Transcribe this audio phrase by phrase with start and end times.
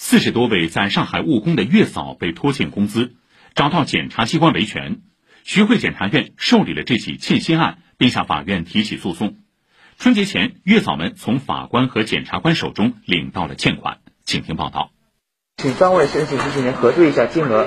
[0.00, 3.14] 四十多位在上海务工的月嫂被拖欠工资，
[3.56, 5.00] 找到检察机关维权。
[5.42, 9.38] 徐汇检察院受理了这起欠薪案，并向法院提起诉讼。
[9.98, 13.98] 春节前，月嫂们从法官和检察官手中领到了欠款。
[14.24, 14.92] 请听报道。
[15.56, 17.66] 请专为申请执行人核对一下金额，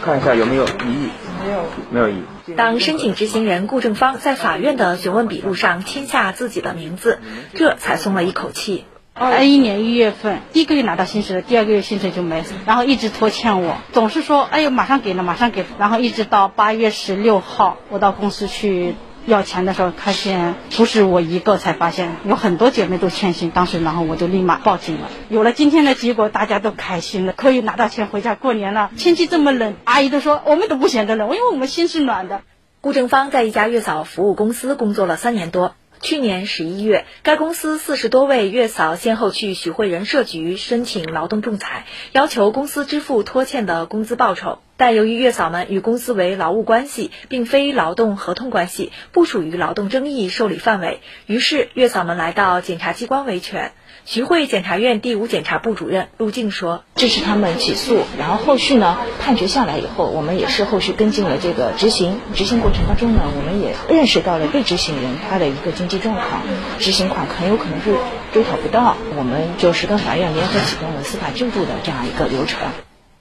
[0.00, 1.08] 看一下有没有异议。
[1.44, 2.54] 没有，没有异议。
[2.56, 7.20] 当申请执行人顾正芳在法院的询问笔录上签下自己的名字，
[7.52, 8.86] 这才松了一口气。
[9.18, 18.94] 二一年一月份，第一个月拿到薪水了，第二个月薪水就没，然后一直拖欠我，总是说哎呦马上给了，马上给，然后一直到八月十六号，我到公司去。
[19.26, 23.50] 要钱的时候，发现不是我一个，才发现有很多姐妹都欠薪。
[23.50, 25.10] 当时，然后我就立马报警了。
[25.28, 28.92] 有了今天的结果，大家都开心了，可以拿到钱回家过年了。
[28.96, 32.42] 天气这么冷，阿姨都说我们都不嫌得冷，因为我们心是暖的。
[32.80, 35.74] 顾正芳在一家月嫂服务公司工作了三年多。
[36.06, 44.60] 去年十一月，该公司四十多位月嫂先后去徐汇人社局申请劳动仲裁，要求公司支付拖欠的工资报酬。
[44.76, 53.72] 但由于月嫂们与公司为劳务关系，并非劳动合同关系，不属于劳动争议受理范围，于是月嫂们来到检察机关维权。
[54.04, 62.20] 徐汇检察院第五检察部主任陆静说：“支持他们起诉，然后后续呢，判决下来以后，我们也是后续跟进了这个执行。
[62.32, 66.42] 执行过程当中呢，我们也认识到了被执行人他的一个经济状况，
[66.78, 67.96] 执行款很有可能是
[68.32, 72.60] 追讨不到，我们就是跟法院联合启动了司法救助的这样一个流程。”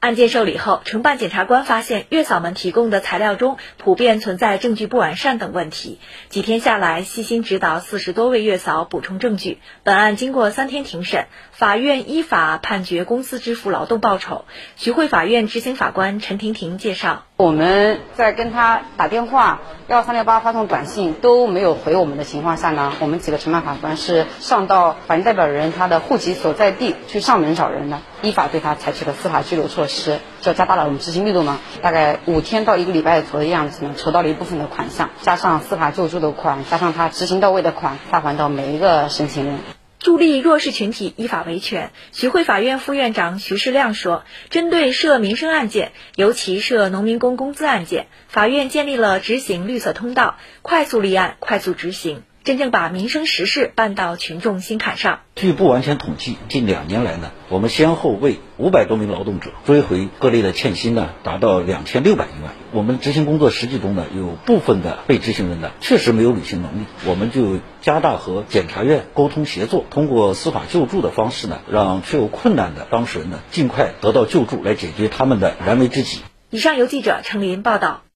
[0.00, 5.98] 案件受理后，承办检察官发现月嫂们提供的材料中普遍存在证据不完善等问题。
[6.28, 9.58] 几天下来，细心指导四十多位月嫂补充证据。
[9.82, 14.44] 本案经过三天庭审，法院依法判决公司支付劳动报酬。
[14.76, 17.27] 徐汇法院执行法官陈婷婷介绍。
[17.40, 31.60] 我们在跟他打电话、幺三六八发送短信都没有回我们的情况下呢，我们几个承办法官是上到法定代表人他的户籍所在地去上门找人的，依法对他采取了司法拘留措施，就加大了我们执行力度嘛。
[31.80, 39.77] 大概五天到一个礼拜左右的样子呢，筹到了一部分的款项，加上司法救助的款，加上他执行到位的款，发还到每一个申请人。
[39.98, 55.20] 助力弱势群体依法维权，徐汇法院副院长徐世亮说：“针对涉民生案件，尤其涉农民工工资案件，法院建立了执行绿色通道，快速立案，快速执行。”真正把民生实事办到群众心坎上。
[55.34, 62.52] 据不完全统计，近两年来呢，我们先后为五百多名劳动者追回各类的欠薪呢，达到两千六百余万。
[62.72, 76.20] 我们执行工作实际中呢，有部分的被执行人呢，确实没有履行能力，我们就加大和检察院沟通协作，通过司法救助的方式呢，让确有困难的当事人呢，尽快得到救助，来解决他们的燃眉之急。
[76.50, 78.02] 以上由记者程林报道。